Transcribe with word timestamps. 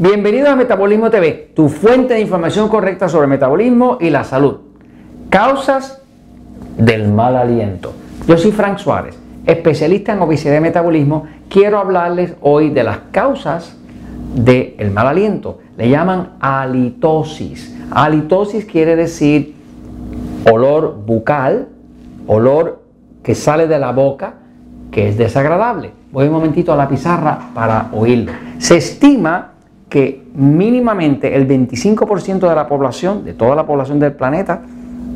Bienvenido 0.00 0.48
a 0.48 0.54
Metabolismo 0.54 1.10
TV, 1.10 1.50
tu 1.56 1.68
fuente 1.68 2.14
de 2.14 2.20
información 2.20 2.68
correcta 2.68 3.08
sobre 3.08 3.24
el 3.24 3.30
metabolismo 3.30 3.98
y 4.00 4.10
la 4.10 4.22
salud. 4.22 4.58
Causas 5.28 6.00
del 6.76 7.08
mal 7.08 7.36
aliento. 7.36 7.92
Yo 8.28 8.38
soy 8.38 8.52
Frank 8.52 8.78
Suárez, 8.78 9.18
especialista 9.44 10.12
en 10.12 10.20
obesidad 10.20 10.56
y 10.56 10.60
metabolismo. 10.60 11.26
Quiero 11.48 11.80
hablarles 11.80 12.34
hoy 12.42 12.70
de 12.70 12.84
las 12.84 12.98
causas 13.10 13.76
del 14.36 14.92
mal 14.92 15.08
aliento. 15.08 15.58
Le 15.76 15.90
llaman 15.90 16.34
halitosis. 16.38 17.76
Halitosis 17.90 18.66
quiere 18.66 18.94
decir 18.94 19.56
olor 20.48 21.02
bucal, 21.04 21.66
olor 22.28 22.84
que 23.24 23.34
sale 23.34 23.66
de 23.66 23.80
la 23.80 23.90
boca, 23.90 24.34
que 24.92 25.08
es 25.08 25.18
desagradable. 25.18 25.90
Voy 26.12 26.28
un 26.28 26.34
momentito 26.34 26.72
a 26.72 26.76
la 26.76 26.88
pizarra 26.88 27.50
para 27.52 27.88
oírlo. 27.92 28.30
Se 28.58 28.76
estima 28.76 29.54
que 29.88 30.24
mínimamente 30.34 31.34
el 31.34 31.48
25% 31.48 32.48
de 32.48 32.54
la 32.54 32.66
población, 32.66 33.24
de 33.24 33.34
toda 33.34 33.56
la 33.56 33.66
población 33.66 33.98
del 33.98 34.12
planeta, 34.12 34.62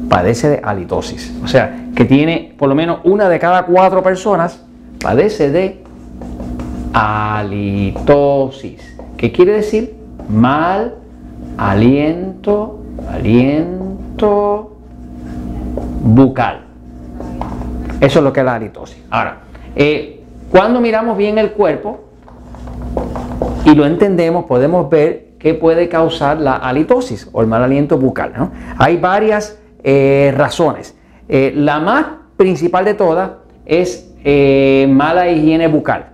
padece 0.08 0.48
de 0.48 0.60
halitosis. 0.62 1.34
O 1.42 1.48
sea, 1.48 1.88
que 1.94 2.04
tiene 2.04 2.54
por 2.58 2.68
lo 2.68 2.74
menos 2.74 3.00
una 3.04 3.28
de 3.28 3.38
cada 3.38 3.66
cuatro 3.66 4.02
personas 4.02 4.64
padece 5.00 5.50
de 5.50 5.82
halitosis. 6.92 8.96
¿Qué 9.16 9.32
quiere 9.32 9.52
decir? 9.52 9.94
Mal 10.28 10.94
aliento, 11.58 12.80
aliento 13.10 14.76
bucal. 16.02 16.62
Eso 18.00 18.18
es 18.18 18.24
lo 18.24 18.32
que 18.32 18.40
es 18.40 18.46
la 18.46 18.54
halitosis. 18.54 18.98
Ahora, 19.10 19.40
eh, 19.76 20.22
cuando 20.50 20.80
miramos 20.80 21.16
bien 21.16 21.38
el 21.38 21.52
cuerpo, 21.52 22.11
y 23.64 23.74
lo 23.74 23.86
entendemos, 23.86 24.44
podemos 24.44 24.90
ver 24.90 25.32
qué 25.38 25.54
puede 25.54 25.88
causar 25.88 26.40
la 26.40 26.56
halitosis 26.56 27.28
o 27.32 27.42
el 27.42 27.46
mal 27.46 27.62
aliento 27.62 27.98
bucal. 27.98 28.32
Hay 28.78 28.96
varias 28.96 29.58
eh, 29.82 30.32
razones. 30.36 30.96
Eh, 31.28 31.52
la 31.54 31.80
más 31.80 32.06
principal 32.36 32.84
de 32.84 32.94
todas 32.94 33.30
es 33.66 34.12
eh, 34.24 34.86
mala 34.90 35.30
higiene 35.30 35.68
bucal. 35.68 36.06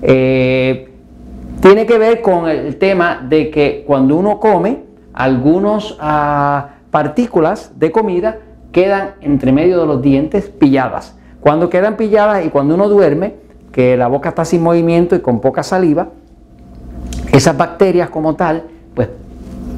tiene 0.00 1.86
que 1.86 1.98
ver 1.98 2.20
con 2.22 2.48
el 2.48 2.76
tema 2.76 3.26
de 3.28 3.50
que 3.50 3.84
cuando 3.86 4.16
uno 4.16 4.38
come, 4.38 4.84
algunas 5.12 5.96
ah, 6.00 6.70
partículas 6.90 7.72
de 7.78 7.90
comida 7.90 8.38
quedan 8.72 9.14
entre 9.20 9.52
medio 9.52 9.80
de 9.80 9.86
los 9.86 10.02
dientes 10.02 10.48
pilladas. 10.48 11.18
Cuando 11.40 11.68
quedan 11.70 11.96
pilladas 11.96 12.44
y 12.44 12.50
cuando 12.50 12.74
uno 12.74 12.88
duerme, 12.88 13.34
que 13.72 13.96
la 13.96 14.08
boca 14.08 14.30
está 14.30 14.44
sin 14.44 14.62
movimiento 14.62 15.14
y 15.16 15.20
con 15.20 15.40
poca 15.40 15.62
saliva, 15.62 16.08
esas 17.38 17.56
bacterias 17.56 18.10
como 18.10 18.34
tal, 18.34 18.64
pues 18.94 19.08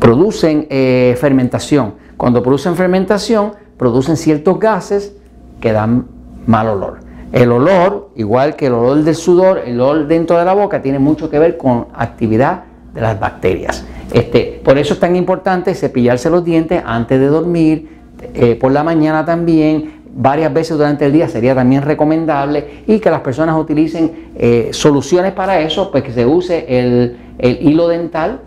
producen 0.01 0.67
eh, 0.71 1.17
fermentación. 1.21 1.95
Cuando 2.17 2.43
producen 2.43 2.75
fermentación, 2.75 3.53
producen 3.77 4.17
ciertos 4.17 4.59
gases 4.59 5.15
que 5.61 5.73
dan 5.73 6.07
mal 6.47 6.69
olor. 6.69 7.01
El 7.33 7.53
olor, 7.53 8.11
igual 8.17 8.57
que 8.57 8.67
el 8.67 8.73
olor 8.73 9.05
del 9.05 9.15
sudor, 9.15 9.63
el 9.65 9.81
olor 9.81 10.09
dentro 10.09 10.39
de 10.39 10.45
la 10.45 10.55
boca, 10.55 10.83
tiene 10.83 10.99
mucho 10.99 11.31
que 11.31 11.39
ver 11.39 11.57
con 11.57 11.87
actividad 11.95 12.65
de 12.95 13.01
las 13.01 13.21
bacterias. 13.21 13.85
Este, 14.13 14.61
por 14.65 14.79
eso 14.79 14.95
es 14.95 15.01
tan 15.01 15.15
importante 15.15 15.75
cepillarse 15.75 16.29
los 16.29 16.45
dientes 16.45 16.83
antes 16.85 17.21
de 17.21 17.27
dormir, 17.27 18.01
eh, 18.35 18.57
por 18.57 18.73
la 18.73 18.83
mañana 18.83 19.25
también, 19.25 20.00
varias 20.15 20.53
veces 20.53 20.77
durante 20.77 21.07
el 21.07 21.13
día 21.13 21.29
sería 21.29 21.55
también 21.55 21.83
recomendable 21.83 22.83
y 22.87 22.99
que 22.99 23.11
las 23.11 23.21
personas 23.21 23.57
utilicen 23.57 24.31
eh, 24.37 24.71
soluciones 24.73 25.33
para 25.33 25.61
eso, 25.61 25.91
pues 25.91 26.03
que 26.03 26.13
se 26.13 26.27
use 26.27 26.67
el, 26.69 27.17
el 27.39 27.59
hilo 27.67 27.89
dental, 27.89 28.41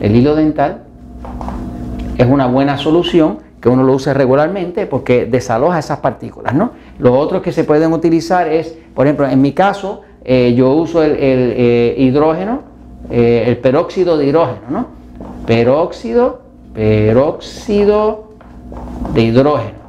el 0.00 0.14
hilo 0.14 0.34
dental 0.34 0.82
es 2.16 2.26
una 2.26 2.46
buena 2.46 2.78
solución 2.78 3.38
que 3.60 3.68
uno 3.68 3.82
lo 3.82 3.94
use 3.94 4.14
regularmente 4.14 4.86
porque 4.86 5.26
desaloja 5.26 5.78
esas 5.78 5.98
partículas, 5.98 6.54
¿no? 6.54 6.70
Lo 6.98 7.18
otro 7.18 7.42
que 7.42 7.52
se 7.52 7.64
pueden 7.64 7.92
utilizar 7.92 8.48
es, 8.48 8.74
por 8.94 9.06
ejemplo, 9.06 9.28
en 9.28 9.42
mi 9.42 9.52
caso, 9.52 10.02
eh, 10.24 10.54
yo 10.56 10.70
uso 10.72 11.02
el, 11.02 11.16
eh, 11.18 11.94
hidrógeno, 11.98 12.70
el 13.10 13.58
peróxido 13.58 14.16
de 14.16 14.26
hidrógeno, 14.26 14.60
¿no? 14.70 14.86
Peróxido, 15.46 16.42
peróxido 16.74 18.30
de 19.12 19.22
hidrógeno. 19.22 19.79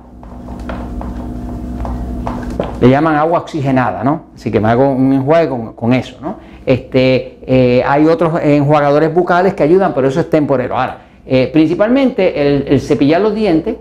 Le 2.81 2.89
llaman 2.89 3.15
agua 3.15 3.39
oxigenada, 3.41 4.03
¿no? 4.03 4.31
Así 4.33 4.49
que 4.49 4.59
me 4.59 4.67
hago 4.67 4.89
un 4.89 5.13
enjuague 5.13 5.47
con, 5.75 5.93
eso, 5.93 6.17
¿no? 6.19 6.37
Este, 6.65 7.37
eh, 7.45 7.83
hay 7.85 8.07
otros 8.07 8.41
enjuagadores 8.41 9.13
bucales 9.13 9.53
que 9.53 9.61
ayudan, 9.61 9.93
pero 9.93 10.07
eso 10.07 10.19
es 10.19 10.31
temporero. 10.31 10.75
Ahora, 10.75 10.97
eh, 11.27 11.47
principalmente 11.53 12.73
el, 12.73 12.81
cepillar 12.81 13.21
los 13.21 13.35
dientes, 13.35 13.75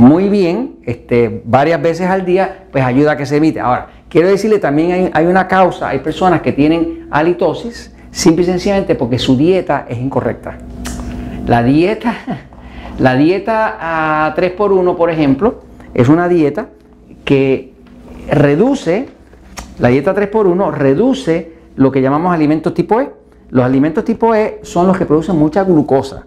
muy 0.00 0.28
bien, 0.28 0.78
este, 0.84 1.42
varias 1.44 1.80
veces 1.80 2.08
al 2.08 2.24
día, 2.24 2.64
pues 2.72 2.82
ayuda 2.82 3.12
a 3.12 3.16
que 3.16 3.26
se 3.26 3.36
evite. 3.36 3.60
Ahora, 3.60 3.86
quiero 4.08 4.26
decirle 4.26 4.58
también 4.58 4.90
hay, 4.90 5.10
hay 5.12 5.26
una 5.26 5.46
causa, 5.46 5.90
hay 5.90 6.00
personas 6.00 6.40
que 6.40 6.50
tienen 6.50 7.06
halitosis, 7.12 7.94
simple 8.10 8.42
y 8.42 8.46
sencillamente 8.46 8.96
porque 8.96 9.20
su 9.20 9.36
dieta 9.36 9.86
es 9.88 9.98
incorrecta. 9.98 10.58
La 11.46 11.62
dieta, 11.62 12.16
la 13.00 13.16
dieta 13.16 13.78
a 14.26 14.34
3x1, 14.36 14.94
por 14.94 15.10
ejemplo, 15.10 15.60
es 15.94 16.10
una 16.10 16.28
dieta 16.28 16.68
que 17.24 17.72
reduce, 18.28 19.08
la 19.78 19.88
dieta 19.88 20.14
3x1 20.14 20.70
reduce 20.70 21.52
lo 21.76 21.90
que 21.90 22.02
llamamos 22.02 22.34
alimentos 22.34 22.74
tipo 22.74 23.00
E. 23.00 23.10
Los 23.48 23.64
alimentos 23.64 24.04
tipo 24.04 24.34
E 24.34 24.60
son 24.62 24.86
los 24.86 24.98
que 24.98 25.06
producen 25.06 25.36
mucha 25.38 25.64
glucosa, 25.64 26.26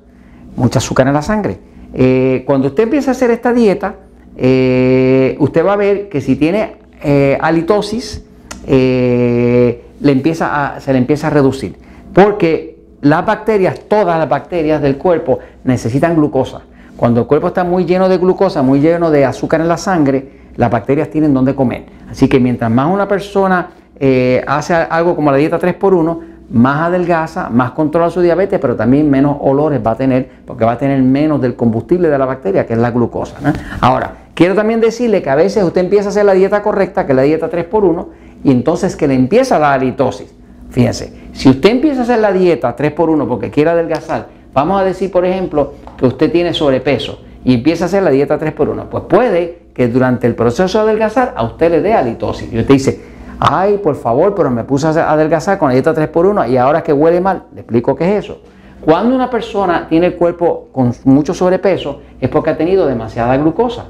mucha 0.56 0.80
azúcar 0.80 1.08
en 1.08 1.14
la 1.14 1.22
sangre. 1.22 1.60
Eh, 1.94 2.42
cuando 2.48 2.70
usted 2.70 2.84
empieza 2.84 3.12
a 3.12 3.14
hacer 3.14 3.30
esta 3.30 3.54
dieta, 3.54 3.98
eh, 4.36 5.36
usted 5.38 5.64
va 5.64 5.74
a 5.74 5.78
ver 5.78 6.10
que 6.10 6.22
si 6.22 6.36
tiene 6.38 6.78
eh, 7.04 7.38
halitosis, 7.40 8.24
se 8.66 9.84
le 10.00 10.12
empieza 10.12 11.28
a 11.28 11.30
reducir. 11.30 11.76
Porque 12.14 12.73
las 13.04 13.26
bacterias, 13.26 13.82
todas 13.88 14.18
las 14.18 14.30
bacterias 14.30 14.82
del 14.82 14.98
cuerpo 14.98 15.40
necesitan 15.66 16.16
glucosa. 16.16 16.62
Cuando 16.96 17.22
el 17.22 17.28
cuerpo 17.28 17.48
está 17.48 17.64
muy 17.64 17.86
lleno 17.86 18.08
de 18.08 18.18
glucosa, 18.18 18.62
muy 18.62 18.80
lleno 18.80 19.12
de 19.12 19.26
azúcar 19.26 19.60
en 19.60 19.68
la 19.68 19.78
sangre, 19.78 20.44
las 20.56 20.72
bacterias 20.72 21.10
tienen 21.10 21.34
donde 21.34 21.54
comer. 21.54 21.86
Así 22.10 22.30
que 22.30 22.40
mientras 22.40 22.72
más 22.72 22.90
una 22.90 23.08
persona 23.08 23.72
eh, 24.00 24.42
hace 24.48 24.74
algo 24.74 25.16
como 25.16 25.32
la 25.32 25.38
dieta 25.38 25.60
3x1, 25.60 26.20
más 26.52 26.88
adelgaza, 26.88 27.50
más 27.50 27.72
controla 27.72 28.10
su 28.10 28.22
diabetes, 28.22 28.58
pero 28.60 28.76
también 28.76 29.10
menos 29.10 29.36
olores 29.42 29.82
va 29.86 29.92
a 29.92 29.96
tener, 29.96 30.30
porque 30.46 30.64
va 30.64 30.74
a 30.74 30.78
tener 30.78 31.02
menos 31.02 31.42
del 31.42 31.56
combustible 31.56 32.08
de 32.08 32.18
la 32.18 32.26
bacteria, 32.26 32.66
que 32.66 32.74
es 32.74 32.80
la 32.80 32.92
glucosa. 32.92 33.36
Ahora, 33.82 34.14
quiero 34.34 34.56
también 34.56 34.80
decirle 34.80 35.22
que 35.22 35.30
a 35.30 35.36
veces 35.36 35.62
usted 35.64 35.82
empieza 35.82 36.08
a 36.08 36.10
hacer 36.12 36.24
la 36.24 36.34
dieta 36.34 36.62
correcta, 36.62 37.06
que 37.06 37.12
es 37.12 37.16
la 37.18 37.24
dieta 37.24 37.50
3x1, 37.50 38.06
y 38.46 38.52
entonces 38.52 38.96
que 38.96 39.08
le 39.08 39.16
empieza 39.16 39.60
la 39.60 39.74
halitosis. 39.74 40.34
Fíjense, 40.74 41.14
si 41.34 41.50
usted 41.50 41.70
empieza 41.70 42.00
a 42.00 42.04
hacer 42.04 42.18
la 42.18 42.32
dieta 42.32 42.76
3x1 42.76 43.28
porque 43.28 43.52
quiere 43.52 43.70
adelgazar, 43.70 44.30
vamos 44.54 44.82
a 44.82 44.84
decir, 44.84 45.12
por 45.12 45.24
ejemplo, 45.24 45.74
que 45.96 46.08
usted 46.08 46.32
tiene 46.32 46.52
sobrepeso 46.52 47.20
y 47.46 47.54
empieza 47.54 47.86
a 47.86 47.88
hacer 47.88 48.02
la 48.02 48.10
dieta 48.10 48.40
3x1, 48.40 48.88
pues 48.90 49.04
puede 49.08 49.60
que 49.76 49.88
durante 49.88 50.26
el 50.26 50.34
proceso 50.34 50.80
de 50.80 50.86
adelgazar 50.86 51.36
a 51.38 51.44
usted 51.44 51.70
le 51.70 51.82
dé 51.82 51.94
halitosis. 51.94 52.52
Y 52.52 52.58
usted 52.58 52.74
dice, 52.74 53.02
ay, 53.40 53.78
por 53.78 53.96
favor, 53.96 54.34
pero 54.34 54.50
me 54.50 54.64
puse 54.64 54.88
a 54.88 55.12
adelgazar 55.12 55.60
con 55.60 55.68
la 55.68 55.76
dieta 55.76 55.94
3x1 55.94 56.50
y 56.50 56.58
ahora 56.58 56.82
que 56.82 56.92
huele 56.92 57.22
mal, 57.22 57.44
le 57.54 57.62
explico 57.62 57.96
qué 57.96 58.18
es 58.18 58.26
eso. 58.26 58.42
Cuando 58.82 59.16
una 59.16 59.30
persona 59.30 59.88
tiene 59.88 60.08
el 60.08 60.16
cuerpo 60.16 60.70
con 60.72 60.92
mucho 61.04 61.36
sobrepeso 61.36 62.02
es 62.20 62.30
porque 62.30 62.50
ha 62.50 62.58
tenido 62.58 62.88
demasiada 62.88 63.38
glucosa. 63.38 63.86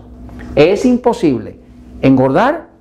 Es 0.53 0.83
imposible 0.83 1.55
engordar 2.01 2.72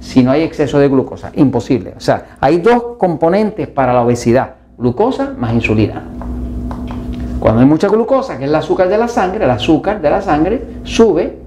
si 0.00 0.22
no 0.22 0.30
hay 0.30 0.42
exceso 0.42 0.78
de 0.78 0.88
glucosa. 0.88 1.32
Imposible. 1.34 1.94
O 1.96 2.00
sea, 2.00 2.36
hay 2.40 2.58
dos 2.58 2.96
componentes 2.98 3.68
para 3.68 3.92
la 3.92 4.02
obesidad. 4.02 4.54
Glucosa 4.78 5.34
más 5.38 5.54
insulina. 5.54 6.04
Cuando 7.40 7.60
hay 7.60 7.66
mucha 7.66 7.88
glucosa, 7.88 8.38
que 8.38 8.44
es 8.44 8.50
el 8.50 8.54
azúcar 8.54 8.88
de 8.88 8.98
la 8.98 9.08
sangre, 9.08 9.44
el 9.44 9.50
azúcar 9.50 10.00
de 10.00 10.10
la 10.10 10.20
sangre 10.20 10.62
sube 10.84 11.38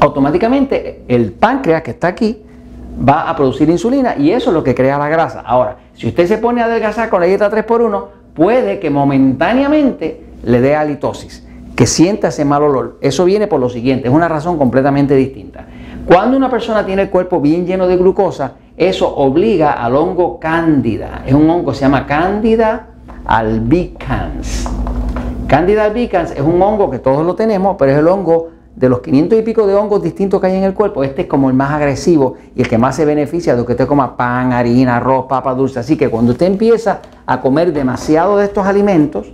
automáticamente 0.00 1.04
el 1.08 1.32
páncreas 1.32 1.82
que 1.82 1.92
está 1.92 2.08
aquí 2.08 2.42
va 3.06 3.28
a 3.28 3.36
producir 3.36 3.68
insulina 3.68 4.16
y 4.16 4.30
eso 4.30 4.50
es 4.50 4.54
lo 4.54 4.64
que 4.64 4.74
crea 4.74 4.98
la 4.98 5.08
grasa. 5.08 5.40
Ahora, 5.40 5.76
si 5.94 6.08
usted 6.08 6.26
se 6.26 6.38
pone 6.38 6.62
a 6.62 6.66
adelgazar 6.66 7.08
con 7.08 7.20
la 7.20 7.26
dieta 7.26 7.50
3x1, 7.50 8.04
puede 8.34 8.78
que 8.78 8.90
momentáneamente 8.90 10.22
le 10.44 10.60
dé 10.60 10.76
halitosis, 10.76 11.46
que 11.74 11.86
sienta 11.86 12.28
ese 12.28 12.44
mal 12.44 12.62
olor. 12.62 12.98
Eso 13.00 13.24
viene 13.24 13.46
por 13.46 13.60
lo 13.60 13.68
siguiente, 13.68 14.08
es 14.08 14.14
una 14.14 14.28
razón 14.28 14.58
completamente 14.58 15.14
distinta. 15.14 15.66
Cuando 16.06 16.36
una 16.36 16.48
persona 16.48 16.86
tiene 16.86 17.02
el 17.02 17.10
cuerpo 17.10 17.40
bien 17.40 17.66
lleno 17.66 17.88
de 17.88 17.96
glucosa, 17.96 18.52
eso 18.76 19.12
obliga 19.16 19.72
al 19.72 19.96
hongo 19.96 20.38
cándida. 20.38 21.22
Es 21.26 21.34
un 21.34 21.50
hongo 21.50 21.72
que 21.72 21.78
se 21.78 21.80
llama 21.82 22.06
cándida 22.06 22.90
albicans. 23.24 24.68
Cándida 25.48 25.84
albicans 25.84 26.30
es 26.30 26.40
un 26.40 26.62
hongo 26.62 26.90
que 26.90 27.00
todos 27.00 27.26
lo 27.26 27.34
tenemos, 27.34 27.76
pero 27.76 27.90
es 27.90 27.98
el 27.98 28.06
hongo 28.06 28.50
de 28.76 28.88
los 28.88 29.00
500 29.00 29.38
y 29.38 29.42
pico 29.42 29.66
de 29.66 29.74
hongos 29.74 30.02
distintos 30.02 30.40
que 30.40 30.46
hay 30.48 30.56
en 30.56 30.64
el 30.64 30.74
cuerpo, 30.74 31.02
este 31.02 31.22
es 31.22 31.26
como 31.26 31.48
el 31.48 31.56
más 31.56 31.70
agresivo 31.70 32.34
y 32.54 32.60
el 32.60 32.68
que 32.68 32.76
más 32.76 32.94
se 32.94 33.06
beneficia 33.06 33.56
de 33.56 33.64
que 33.64 33.72
usted 33.72 33.86
coma 33.86 34.18
pan, 34.18 34.52
harina, 34.52 34.98
arroz, 34.98 35.24
papa 35.26 35.54
dulce. 35.54 35.80
Así 35.80 35.96
que 35.96 36.10
cuando 36.10 36.32
usted 36.32 36.46
empieza 36.46 37.00
a 37.24 37.40
comer 37.40 37.72
demasiado 37.72 38.36
de 38.36 38.44
estos 38.44 38.66
alimentos, 38.66 39.32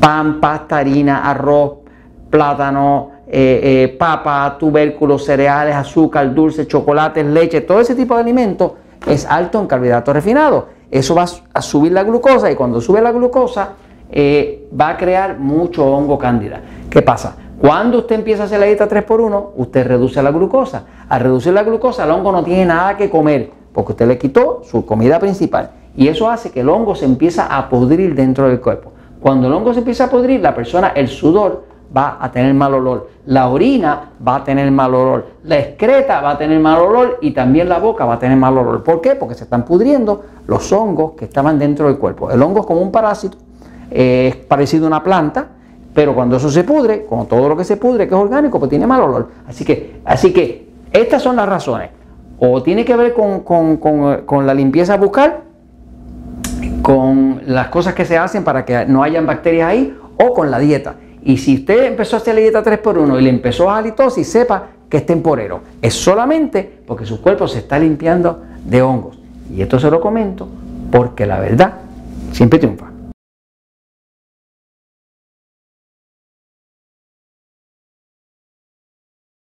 pan, 0.00 0.40
pasta, 0.40 0.78
harina, 0.78 1.30
arroz, 1.30 1.74
plátano, 2.30 3.10
eh, 3.32 3.60
eh, 3.62 3.96
papa, 3.96 4.56
tubérculos, 4.58 5.24
cereales, 5.24 5.76
azúcar, 5.76 6.34
dulce, 6.34 6.66
chocolates, 6.66 7.24
leche, 7.24 7.60
todo 7.60 7.78
ese 7.78 7.94
tipo 7.94 8.16
de 8.16 8.22
alimentos 8.22 8.72
es 9.06 9.24
alto 9.24 9.60
en 9.60 9.68
carbohidratos 9.68 10.12
refinados. 10.12 10.64
Eso 10.90 11.14
va 11.14 11.26
a 11.54 11.62
subir 11.62 11.92
la 11.92 12.02
glucosa 12.02 12.50
y 12.50 12.56
cuando 12.56 12.80
sube 12.80 13.00
la 13.00 13.12
glucosa 13.12 13.74
eh, 14.10 14.68
va 14.78 14.88
a 14.88 14.96
crear 14.96 15.38
mucho 15.38 15.86
hongo 15.86 16.18
cándida. 16.18 16.60
¿Qué 16.90 17.02
pasa? 17.02 17.36
Cuando 17.60 17.98
usted 17.98 18.16
empieza 18.16 18.42
a 18.42 18.46
hacer 18.46 18.58
la 18.58 18.66
dieta 18.66 18.88
3x1, 18.88 19.50
usted 19.54 19.86
reduce 19.86 20.20
la 20.20 20.32
glucosa. 20.32 20.82
Al 21.08 21.20
reducir 21.20 21.52
la 21.52 21.62
glucosa, 21.62 22.02
el 22.02 22.10
hongo 22.10 22.32
no 22.32 22.42
tiene 22.42 22.66
nada 22.66 22.96
que 22.96 23.08
comer, 23.08 23.50
porque 23.72 23.92
usted 23.92 24.08
le 24.08 24.18
quitó 24.18 24.62
su 24.64 24.84
comida 24.84 25.20
principal. 25.20 25.70
Y 25.96 26.08
eso 26.08 26.28
hace 26.28 26.50
que 26.50 26.62
el 26.62 26.68
hongo 26.68 26.96
se 26.96 27.04
empieza 27.04 27.46
a 27.46 27.68
podrir 27.68 28.16
dentro 28.16 28.48
del 28.48 28.60
cuerpo. 28.60 28.90
Cuando 29.20 29.46
el 29.46 29.52
hongo 29.52 29.72
se 29.72 29.80
empieza 29.80 30.06
a 30.06 30.10
podrir, 30.10 30.40
la 30.40 30.52
persona, 30.52 30.88
el 30.96 31.06
sudor 31.06 31.69
va 31.96 32.18
a 32.20 32.30
tener 32.30 32.54
mal 32.54 32.74
olor, 32.74 33.10
la 33.26 33.48
orina 33.48 34.10
va 34.26 34.36
a 34.36 34.44
tener 34.44 34.70
mal 34.70 34.94
olor, 34.94 35.26
la 35.44 35.58
excreta 35.58 36.20
va 36.20 36.32
a 36.32 36.38
tener 36.38 36.60
mal 36.60 36.80
olor 36.80 37.18
y 37.20 37.32
también 37.32 37.68
la 37.68 37.78
boca 37.78 38.04
va 38.04 38.14
a 38.14 38.18
tener 38.18 38.36
mal 38.36 38.56
olor. 38.56 38.84
¿Por 38.84 39.00
qué? 39.00 39.16
Porque 39.16 39.34
se 39.34 39.44
están 39.44 39.64
pudriendo 39.64 40.22
los 40.46 40.72
hongos 40.72 41.12
que 41.12 41.24
estaban 41.24 41.58
dentro 41.58 41.86
del 41.86 41.98
cuerpo. 41.98 42.30
El 42.30 42.42
hongo 42.42 42.60
es 42.60 42.66
como 42.66 42.80
un 42.80 42.92
parásito, 42.92 43.38
es 43.90 44.36
parecido 44.36 44.84
a 44.84 44.88
una 44.88 45.02
planta, 45.02 45.48
pero 45.94 46.14
cuando 46.14 46.36
eso 46.36 46.50
se 46.50 46.62
pudre, 46.64 47.04
como 47.04 47.26
todo 47.26 47.48
lo 47.48 47.56
que 47.56 47.64
se 47.64 47.76
pudre, 47.76 48.06
que 48.06 48.14
es 48.14 48.20
orgánico, 48.20 48.58
pues 48.58 48.70
tiene 48.70 48.86
mal 48.86 49.00
olor. 49.02 49.28
Así 49.48 49.64
que, 49.64 50.00
así 50.04 50.32
que 50.32 50.68
estas 50.92 51.22
son 51.22 51.36
las 51.36 51.48
razones. 51.48 51.90
O 52.38 52.62
tiene 52.62 52.84
que 52.84 52.96
ver 52.96 53.12
con, 53.12 54.46
la 54.46 54.54
limpieza 54.54 54.96
bucal, 54.96 55.40
con 56.82 57.42
las 57.46 57.68
cosas 57.68 57.94
que 57.94 58.04
se 58.04 58.16
hacen 58.16 58.44
para 58.44 58.64
que 58.64 58.86
no 58.86 59.02
hayan 59.02 59.26
bacterias 59.26 59.68
ahí, 59.68 59.98
o 60.16 60.32
con 60.32 60.50
la 60.50 60.58
dieta. 60.58 60.94
Y 61.22 61.36
si 61.36 61.56
usted 61.56 61.84
empezó 61.84 62.16
a 62.16 62.18
hacer 62.20 62.34
la 62.34 62.40
dieta 62.40 62.62
3x1 62.62 63.18
y 63.18 63.22
le 63.22 63.30
empezó 63.30 63.70
a 63.70 63.78
halitosis, 63.78 64.26
sepa 64.26 64.68
que 64.88 64.98
es 64.98 65.06
temporero. 65.06 65.60
Es 65.80 65.94
solamente 65.94 66.80
porque 66.86 67.06
su 67.06 67.20
cuerpo 67.20 67.46
se 67.46 67.58
está 67.58 67.78
limpiando 67.78 68.42
de 68.64 68.82
hongos. 68.82 69.18
Y 69.54 69.62
esto 69.62 69.78
se 69.78 69.90
lo 69.90 70.00
comento 70.00 70.48
porque 70.90 71.26
la 71.26 71.38
verdad 71.40 71.74
siempre 72.32 72.58
triunfa. 72.58 72.89